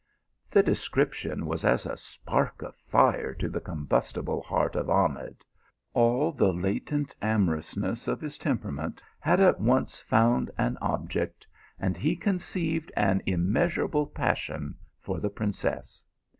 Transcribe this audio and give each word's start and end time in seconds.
The 0.49 0.63
description 0.63 1.45
was 1.45 1.63
as 1.63 1.85
a 1.85 1.95
spark 1.95 2.63
of 2.63 2.75
fire 2.75 3.35
to 3.35 3.47
the 3.47 3.61
com 3.61 3.85
bustible 3.85 4.43
heart 4.43 4.75
of 4.75 4.89
Ahmed; 4.89 5.45
all 5.93 6.31
the 6.31 6.51
latent 6.51 7.15
amorousness 7.21 8.07
ol 8.07 8.15
his 8.15 8.39
temperament 8.39 8.99
had 9.19 9.39
at 9.39 9.59
once 9.59 9.99
found 10.01 10.49
an 10.57 10.79
object, 10.81 11.45
and 11.79 11.93
200 11.93 11.93
THE 11.93 11.99
ALHAMBRA. 11.99 12.09
he 12.09 12.15
conceived 12.15 12.91
an 12.97 13.21
immeasurable 13.27 14.07
passion 14.07 14.73
for 14.99 15.19
the 15.19 15.29
prin 15.29 15.53
cess. 15.53 16.03